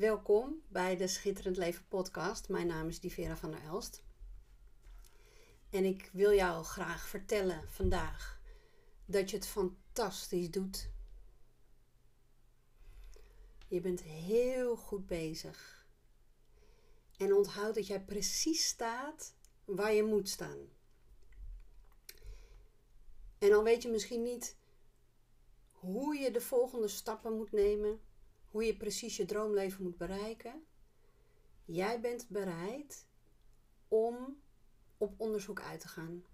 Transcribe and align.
Welkom 0.00 0.62
bij 0.68 0.96
de 0.96 1.06
Schitterend 1.06 1.56
Leven 1.56 1.88
podcast. 1.88 2.48
Mijn 2.48 2.66
naam 2.66 2.88
is 2.88 3.00
Divera 3.00 3.36
van 3.36 3.50
der 3.50 3.62
Elst. 3.62 4.02
En 5.70 5.84
ik 5.84 6.10
wil 6.12 6.32
jou 6.32 6.64
graag 6.64 7.08
vertellen 7.08 7.68
vandaag 7.68 8.40
dat 9.04 9.30
je 9.30 9.36
het 9.36 9.46
fantastisch 9.46 10.50
doet. 10.50 10.90
Je 13.68 13.80
bent 13.80 14.02
heel 14.02 14.76
goed 14.76 15.06
bezig. 15.06 15.86
En 17.16 17.34
onthoud 17.34 17.74
dat 17.74 17.86
jij 17.86 18.04
precies 18.04 18.66
staat 18.66 19.34
waar 19.64 19.92
je 19.92 20.02
moet 20.02 20.28
staan. 20.28 20.68
En 23.38 23.48
dan 23.48 23.64
weet 23.64 23.82
je 23.82 23.88
misschien 23.88 24.22
niet 24.22 24.56
hoe 25.70 26.16
je 26.16 26.30
de 26.30 26.40
volgende 26.40 26.88
stappen 26.88 27.36
moet 27.36 27.52
nemen, 27.52 28.00
hoe 28.50 28.64
je 28.64 28.76
precies 28.76 29.16
je 29.16 29.24
droomleven 29.24 29.82
moet 29.82 29.96
bereiken. 29.96 30.62
Jij 31.64 32.00
bent 32.00 32.28
bereid 32.28 33.06
om 33.88 34.40
op 34.98 35.20
onderzoek 35.20 35.60
uit 35.60 35.80
te 35.80 35.88
gaan. 35.88 36.24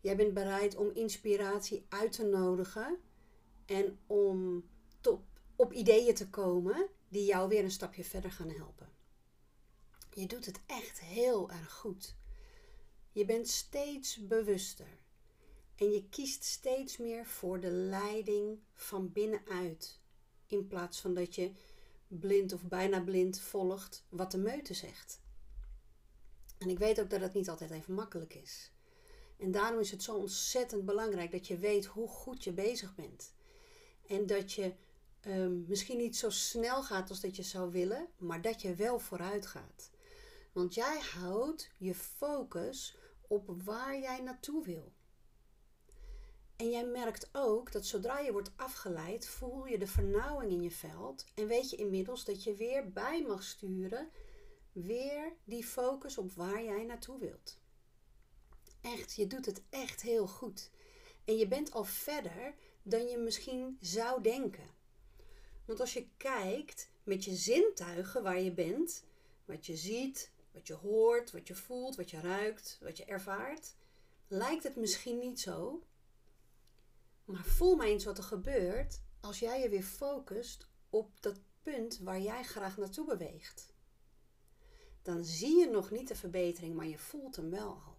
Jij 0.00 0.16
bent 0.16 0.34
bereid 0.34 0.76
om 0.76 0.90
inspiratie 0.94 1.86
uit 1.88 2.12
te 2.12 2.24
nodigen 2.24 2.98
en 3.66 3.98
om 4.06 4.64
op 5.56 5.72
ideeën 5.72 6.14
te 6.14 6.30
komen 6.30 6.88
die 7.08 7.24
jou 7.24 7.48
weer 7.48 7.64
een 7.64 7.70
stapje 7.70 8.04
verder 8.04 8.30
gaan 8.30 8.50
helpen. 8.50 8.88
Je 10.10 10.26
doet 10.26 10.46
het 10.46 10.60
echt 10.66 11.00
heel 11.00 11.50
erg 11.50 11.72
goed. 11.72 12.14
Je 13.12 13.24
bent 13.24 13.48
steeds 13.48 14.26
bewuster. 14.26 14.98
En 15.76 15.90
je 15.90 16.08
kiest 16.08 16.44
steeds 16.44 16.96
meer 16.96 17.26
voor 17.26 17.60
de 17.60 17.70
leiding 17.70 18.58
van 18.74 19.12
binnenuit. 19.12 20.00
In 20.46 20.66
plaats 20.66 21.00
van 21.00 21.14
dat 21.14 21.34
je 21.34 21.52
blind 22.08 22.52
of 22.52 22.62
bijna 22.62 23.00
blind 23.00 23.40
volgt 23.40 24.04
wat 24.08 24.30
de 24.30 24.38
meute 24.38 24.74
zegt. 24.74 25.20
En 26.58 26.68
ik 26.68 26.78
weet 26.78 27.00
ook 27.00 27.10
dat 27.10 27.20
het 27.20 27.34
niet 27.34 27.48
altijd 27.48 27.70
even 27.70 27.94
makkelijk 27.94 28.34
is. 28.34 28.70
En 29.38 29.50
daarom 29.50 29.80
is 29.80 29.90
het 29.90 30.02
zo 30.02 30.14
ontzettend 30.14 30.84
belangrijk 30.84 31.32
dat 31.32 31.46
je 31.46 31.58
weet 31.58 31.84
hoe 31.84 32.08
goed 32.08 32.44
je 32.44 32.52
bezig 32.52 32.94
bent. 32.94 33.32
En 34.06 34.26
dat 34.26 34.52
je 34.52 34.74
um, 35.26 35.64
misschien 35.68 35.96
niet 35.96 36.16
zo 36.16 36.30
snel 36.30 36.82
gaat 36.82 37.08
als 37.08 37.20
dat 37.20 37.36
je 37.36 37.42
zou 37.42 37.70
willen, 37.70 38.06
maar 38.18 38.42
dat 38.42 38.62
je 38.62 38.74
wel 38.74 38.98
vooruit 38.98 39.46
gaat. 39.46 39.90
Want 40.52 40.74
jij 40.74 41.00
houdt 41.00 41.70
je 41.78 41.94
focus 41.94 42.96
op 43.26 43.62
waar 43.62 43.98
jij 43.98 44.20
naartoe 44.20 44.64
wil. 44.64 44.92
En 46.56 46.70
jij 46.70 46.86
merkt 46.86 47.28
ook 47.32 47.72
dat 47.72 47.86
zodra 47.86 48.18
je 48.18 48.32
wordt 48.32 48.50
afgeleid, 48.56 49.28
voel 49.28 49.66
je 49.66 49.78
de 49.78 49.86
vernauwing 49.86 50.50
in 50.50 50.62
je 50.62 50.70
veld 50.70 51.24
en 51.34 51.46
weet 51.46 51.70
je 51.70 51.76
inmiddels 51.76 52.24
dat 52.24 52.44
je 52.44 52.54
weer 52.54 52.92
bij 52.92 53.22
mag 53.22 53.42
sturen, 53.42 54.10
weer 54.72 55.32
die 55.44 55.64
focus 55.64 56.18
op 56.18 56.32
waar 56.32 56.62
jij 56.62 56.84
naartoe 56.84 57.18
wilt. 57.18 57.58
Echt, 58.80 59.14
je 59.14 59.26
doet 59.26 59.46
het 59.46 59.62
echt 59.70 60.02
heel 60.02 60.26
goed. 60.26 60.70
En 61.24 61.36
je 61.36 61.48
bent 61.48 61.72
al 61.72 61.84
verder 61.84 62.54
dan 62.82 63.06
je 63.06 63.18
misschien 63.18 63.78
zou 63.80 64.22
denken. 64.22 64.74
Want 65.64 65.80
als 65.80 65.92
je 65.92 66.08
kijkt 66.16 66.88
met 67.02 67.24
je 67.24 67.34
zintuigen 67.34 68.22
waar 68.22 68.40
je 68.40 68.52
bent, 68.52 69.04
wat 69.44 69.66
je 69.66 69.76
ziet, 69.76 70.30
wat 70.52 70.66
je 70.66 70.74
hoort, 70.74 71.30
wat 71.30 71.48
je 71.48 71.54
voelt, 71.54 71.96
wat 71.96 72.10
je 72.10 72.20
ruikt, 72.20 72.78
wat 72.80 72.96
je 72.96 73.04
ervaart, 73.04 73.74
lijkt 74.28 74.62
het 74.62 74.76
misschien 74.76 75.18
niet 75.18 75.40
zo, 75.40 75.82
maar 77.26 77.44
voel 77.44 77.76
maar 77.76 77.86
eens 77.86 78.04
wat 78.04 78.18
er 78.18 78.24
gebeurt 78.24 79.00
als 79.20 79.38
jij 79.38 79.60
je 79.60 79.68
weer 79.68 79.82
focust 79.82 80.68
op 80.90 81.22
dat 81.22 81.40
punt 81.62 81.98
waar 81.98 82.20
jij 82.20 82.44
graag 82.44 82.76
naartoe 82.76 83.06
beweegt. 83.06 83.74
Dan 85.02 85.24
zie 85.24 85.58
je 85.58 85.66
nog 85.66 85.90
niet 85.90 86.08
de 86.08 86.16
verbetering, 86.16 86.74
maar 86.74 86.86
je 86.86 86.98
voelt 86.98 87.36
hem 87.36 87.50
wel 87.50 87.68
al. 87.68 87.96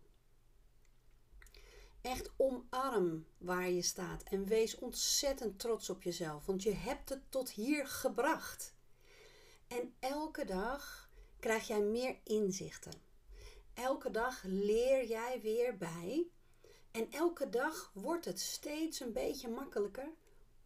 Echt 2.02 2.32
omarm 2.38 3.26
waar 3.38 3.70
je 3.70 3.82
staat 3.82 4.24
en 4.24 4.46
wees 4.46 4.76
ontzettend 4.76 5.60
trots 5.60 5.90
op 5.90 6.04
jezelf, 6.04 6.46
want 6.46 6.64
je 6.64 6.74
hebt 6.74 7.10
het 7.10 7.32
tot 7.32 7.52
hier 7.52 7.88
gebracht. 7.88 8.76
En 9.68 9.94
elke 10.00 10.46
dag 10.46 11.10
krijg 11.40 11.68
jij 11.68 11.82
meer 11.82 12.20
inzichten. 12.24 13.02
Elke 13.74 14.12
dag 14.12 14.44
leer 14.44 15.08
jij 15.08 15.40
weer 15.42 15.78
bij 15.78 16.28
en 16.98 17.12
elke 17.12 17.50
dag 17.50 17.92
wordt 17.94 18.26
het 18.26 18.40
steeds 18.40 19.00
een 19.00 19.12
beetje 19.14 19.50
makkelijker, 19.50 20.10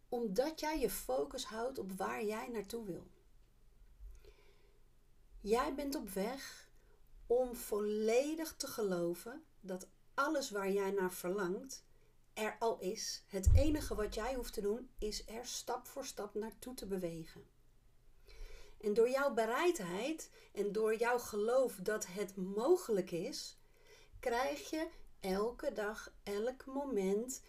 omdat 0.08 0.60
jij 0.60 0.78
je 0.78 0.90
focus 0.90 1.44
houdt 1.44 1.78
op 1.78 1.92
waar 1.92 2.24
jij 2.24 2.48
naartoe 2.48 2.84
wil. 2.84 3.06
Jij 5.40 5.74
bent 5.74 5.94
op 5.94 6.08
weg 6.08 6.70
om 7.26 7.54
volledig 7.54 8.56
te 8.56 8.66
geloven 8.66 9.44
dat 9.60 9.88
alles 10.14 10.50
waar 10.50 10.70
jij 10.70 10.90
naar 10.90 11.12
verlangt 11.12 11.84
er 12.34 12.56
al 12.58 12.78
is. 12.78 13.22
Het 13.26 13.48
enige 13.54 13.94
wat 13.94 14.14
jij 14.14 14.34
hoeft 14.34 14.52
te 14.52 14.60
doen 14.60 14.90
is 14.98 15.28
er 15.28 15.46
stap 15.46 15.86
voor 15.86 16.06
stap 16.06 16.34
naartoe 16.34 16.74
te 16.74 16.86
bewegen. 16.86 17.46
En 18.80 18.94
door 18.94 19.08
jouw 19.10 19.34
bereidheid 19.34 20.30
en 20.52 20.72
door 20.72 20.96
jouw 20.96 21.18
geloof 21.18 21.74
dat 21.82 22.06
het 22.06 22.36
mogelijk 22.36 23.10
is, 23.10 23.56
krijg 24.20 24.70
je 24.70 24.88
elke 25.22 25.72
dag, 25.72 26.12
elk 26.22 26.66
moment 26.66 27.42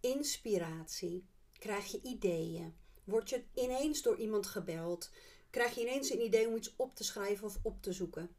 inspiratie. 0.00 1.26
Krijg 1.58 1.86
je 1.86 2.00
ideeën. 2.02 2.76
Word 3.04 3.28
je 3.28 3.44
ineens 3.54 4.02
door 4.02 4.16
iemand 4.16 4.46
gebeld. 4.46 5.10
Krijg 5.50 5.74
je 5.74 5.80
ineens 5.80 6.10
een 6.10 6.24
idee 6.24 6.48
om 6.48 6.56
iets 6.56 6.76
op 6.76 6.94
te 6.94 7.04
schrijven 7.04 7.46
of 7.46 7.58
op 7.62 7.82
te 7.82 7.92
zoeken. 7.92 8.36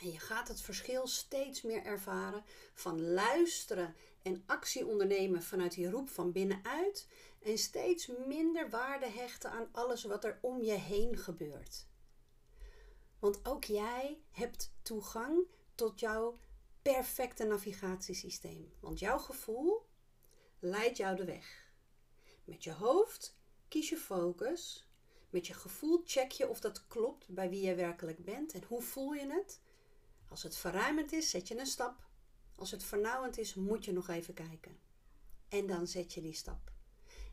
En 0.00 0.12
je 0.12 0.18
gaat 0.18 0.48
het 0.48 0.60
verschil 0.60 1.06
steeds 1.06 1.62
meer 1.62 1.84
ervaren 1.84 2.44
van 2.74 3.12
luisteren 3.12 3.94
en 4.22 4.42
actie 4.46 4.86
ondernemen 4.86 5.42
vanuit 5.42 5.74
die 5.74 5.90
roep 5.90 6.08
van 6.08 6.32
binnenuit. 6.32 7.08
En 7.42 7.58
steeds 7.58 8.10
minder 8.26 8.70
waarde 8.70 9.06
hechten 9.06 9.50
aan 9.50 9.68
alles 9.72 10.04
wat 10.04 10.24
er 10.24 10.38
om 10.42 10.62
je 10.62 10.72
heen 10.72 11.16
gebeurt. 11.18 11.86
Want 13.18 13.46
ook 13.46 13.64
jij 13.64 14.20
hebt 14.30 14.72
toegang 14.82 15.46
tot 15.74 16.00
jouw 16.00 16.38
perfecte 16.82 17.44
navigatiesysteem. 17.44 18.72
Want 18.80 18.98
jouw 18.98 19.18
gevoel 19.18 19.86
leidt 20.58 20.96
jou 20.96 21.16
de 21.16 21.24
weg. 21.24 21.72
Met 22.44 22.64
je 22.64 22.72
hoofd 22.72 23.36
kies 23.68 23.88
je 23.88 23.96
focus. 23.96 24.88
Met 25.30 25.46
je 25.46 25.54
gevoel 25.54 26.02
check 26.04 26.30
je 26.30 26.48
of 26.48 26.60
dat 26.60 26.86
klopt 26.86 27.28
bij 27.28 27.50
wie 27.50 27.66
je 27.66 27.74
werkelijk 27.74 28.24
bent 28.24 28.52
en 28.52 28.64
hoe 28.64 28.82
voel 28.82 29.12
je 29.12 29.32
het. 29.32 29.60
Als 30.28 30.42
het 30.42 30.56
verruimend 30.56 31.12
is, 31.12 31.30
zet 31.30 31.48
je 31.48 31.58
een 31.58 31.66
stap. 31.66 32.08
Als 32.54 32.70
het 32.70 32.84
vernauwend 32.84 33.38
is, 33.38 33.54
moet 33.54 33.84
je 33.84 33.92
nog 33.92 34.08
even 34.08 34.34
kijken. 34.34 34.78
En 35.48 35.66
dan 35.66 35.86
zet 35.86 36.12
je 36.12 36.20
die 36.20 36.32
stap. 36.32 36.72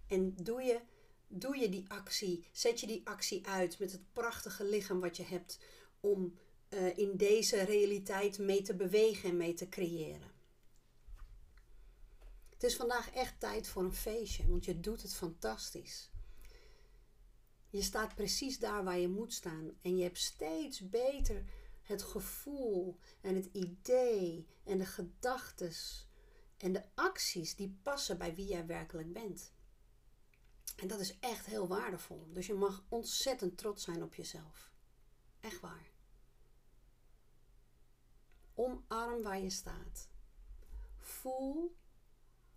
En 0.07 0.36
doe 0.36 0.62
je, 0.62 0.81
doe 1.28 1.57
je 1.57 1.69
die 1.69 1.86
actie, 1.88 2.47
zet 2.52 2.80
je 2.80 2.88
die 2.88 3.07
actie 3.07 3.47
uit 3.47 3.80
met 3.80 3.91
het 3.91 4.13
prachtige 4.13 4.63
lichaam 4.63 5.00
wat 5.00 5.18
je 5.18 5.24
hebt 5.24 5.59
om 6.00 6.38
uh, 6.70 6.98
in 6.98 7.18
deze 7.18 7.62
realiteit 7.62 8.38
mee 8.38 8.62
te 8.62 8.76
bewegen 8.76 9.30
en 9.30 9.38
mee 9.38 9.54
te 9.54 9.70
creëren. 9.70 10.32
Het 12.50 12.64
is 12.64 12.76
vandaag 12.76 13.12
echt 13.12 13.40
tijd 13.40 13.68
voor 13.68 13.84
een 13.84 13.94
feestje, 13.94 14.48
want 14.48 14.66
je 14.66 14.80
doet 14.80 15.02
het 15.02 15.16
fantastisch. 15.16 16.12
Je 17.70 17.82
staat 17.82 18.16
precies 18.16 18.60
daar 18.60 18.84
waar 18.84 18.98
je 18.98 19.08
moet 19.08 19.34
staan 19.34 19.72
en 19.82 19.98
je 19.98 20.04
hebt 20.04 20.18
steeds 20.18 20.90
beter 20.90 21.44
het 21.82 22.04
gevoel 22.04 22.98
en 23.22 23.36
het 23.36 23.50
idee 23.52 24.48
en 24.64 24.78
de 24.78 24.86
gedachtes 24.86 26.08
en 26.58 26.74
de 26.74 26.84
acties 26.96 27.56
die 27.56 27.80
passen 27.84 28.18
bij 28.18 28.36
wie 28.36 28.48
jij 28.48 28.66
werkelijk 28.66 29.14
bent. 29.14 29.54
En 30.76 30.88
dat 30.88 31.00
is 31.00 31.20
echt 31.20 31.46
heel 31.46 31.68
waardevol. 31.68 32.28
Dus 32.34 32.48
je 32.48 32.54
mag 32.54 32.86
ontzettend 32.90 33.58
trots 33.58 33.84
zijn 33.84 34.04
op 34.04 34.16
jezelf. 34.16 34.72
Echt 35.40 35.60
waar. 35.60 35.92
Omarm 38.59 39.21
waar 39.24 39.39
je 39.39 39.50
staat. 39.50 40.09
Voel, 40.98 41.75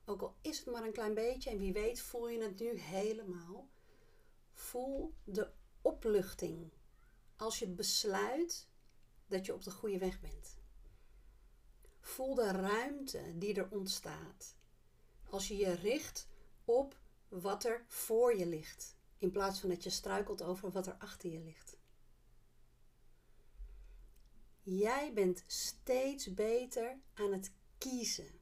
ook 0.05 0.23
al 0.23 0.37
is 0.41 0.59
het 0.59 0.67
maar 0.67 0.85
een 0.85 0.93
klein 0.93 1.15
beetje, 1.15 1.51
en 1.51 1.59
wie 1.59 1.73
weet 1.73 2.01
voel 2.01 2.29
je 2.29 2.43
het 2.43 2.61
nu 2.61 2.79
helemaal. 2.79 3.69
Voel 4.53 5.15
de 5.25 5.51
opluchting 5.83 6.73
als 7.37 7.59
je 7.59 7.69
besluit 7.69 8.69
dat 9.27 9.47
je 9.47 9.55
op 9.55 9.63
de 9.63 9.71
goede 9.71 9.99
weg 9.99 10.21
bent. 10.21 10.59
Voel 12.01 12.35
de 12.35 12.51
ruimte 12.51 13.39
die 13.39 13.55
er 13.55 13.71
ontstaat 13.71 14.57
als 15.29 15.49
je 15.49 15.57
je 15.57 15.75
richt 15.75 16.29
op 16.65 16.99
wat 17.29 17.65
er 17.65 17.85
voor 17.87 18.37
je 18.37 18.47
ligt, 18.47 18.97
in 19.19 19.31
plaats 19.31 19.61
van 19.61 19.69
dat 19.69 19.83
je 19.83 19.91
struikelt 19.91 20.43
over 20.43 20.71
wat 20.71 20.87
er 20.87 20.97
achter 20.99 21.31
je 21.31 21.41
ligt. 21.41 21.79
Jij 24.73 25.13
bent 25.13 25.45
steeds 25.47 26.35
beter 26.35 26.99
aan 27.15 27.33
het 27.33 27.53
kiezen. 27.79 28.41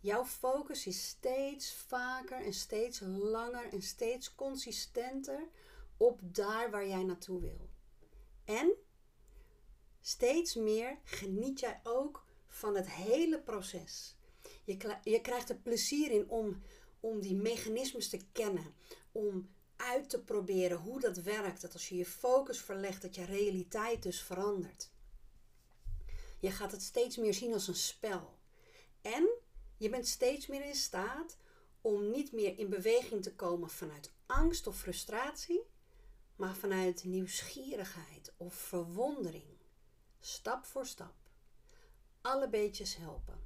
Jouw 0.00 0.24
focus 0.24 0.86
is 0.86 1.06
steeds 1.06 1.74
vaker 1.74 2.44
en 2.44 2.52
steeds 2.52 3.00
langer 3.06 3.72
en 3.72 3.82
steeds 3.82 4.34
consistenter 4.34 5.48
op 5.96 6.20
daar 6.22 6.70
waar 6.70 6.86
jij 6.86 7.02
naartoe 7.02 7.40
wil. 7.40 7.68
En 8.44 8.74
steeds 10.00 10.54
meer 10.54 10.98
geniet 11.04 11.60
jij 11.60 11.80
ook 11.82 12.24
van 12.46 12.76
het 12.76 12.90
hele 12.90 13.40
proces. 13.40 14.16
Je, 15.02 15.20
krijgt 15.22 15.48
er 15.48 15.56
plezier 15.56 16.10
in 16.10 16.28
om, 16.28 16.62
om 17.00 17.20
die 17.20 17.36
mechanismes 17.36 18.08
te 18.08 18.20
kennen, 18.32 18.74
om 19.12 19.48
uit 19.76 20.08
te 20.08 20.22
proberen 20.22 20.78
hoe 20.78 21.00
dat 21.00 21.16
werkt. 21.16 21.60
Dat 21.60 21.72
als 21.72 21.88
je 21.88 21.96
je 21.96 22.06
focus 22.06 22.60
verlegt, 22.60 23.02
dat 23.02 23.14
je 23.14 23.24
realiteit 23.24 24.02
dus 24.02 24.22
verandert. 24.22 24.92
Je 26.44 26.50
gaat 26.50 26.72
het 26.72 26.82
steeds 26.82 27.16
meer 27.16 27.34
zien 27.34 27.52
als 27.52 27.68
een 27.68 27.74
spel. 27.74 28.38
En 29.00 29.28
je 29.76 29.88
bent 29.88 30.08
steeds 30.08 30.46
meer 30.46 30.64
in 30.64 30.74
staat 30.74 31.36
om 31.80 32.10
niet 32.10 32.32
meer 32.32 32.58
in 32.58 32.68
beweging 32.68 33.22
te 33.22 33.34
komen 33.34 33.70
vanuit 33.70 34.12
angst 34.26 34.66
of 34.66 34.78
frustratie, 34.78 35.62
maar 36.36 36.54
vanuit 36.54 37.04
nieuwsgierigheid 37.04 38.32
of 38.36 38.54
verwondering. 38.54 39.58
Stap 40.20 40.64
voor 40.64 40.86
stap. 40.86 41.14
Alle 42.20 42.48
beetjes 42.48 42.96
helpen. 42.96 43.40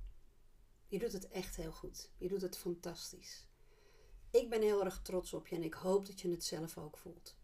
Je 0.87 0.99
doet 0.99 1.12
het 1.12 1.29
echt 1.29 1.56
heel 1.56 1.73
goed. 1.73 2.11
Je 2.17 2.29
doet 2.29 2.43
het 2.43 2.56
fantastisch. 2.56 3.47
Ik 4.31 4.50
ben 4.50 4.62
heel 4.62 4.85
erg 4.85 5.03
trots 5.03 5.33
op 5.33 5.47
je 5.47 5.56
en 5.56 5.62
ik 5.62 5.75
hoop 5.75 6.06
dat 6.06 6.21
je 6.21 6.31
het 6.31 6.45
zelf 6.45 6.79
ook 6.79 6.97
voelt. 6.97 7.37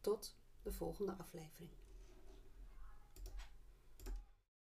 Tot 0.00 0.36
de 0.62 0.72
volgende 0.72 1.12
aflevering. 1.12 1.81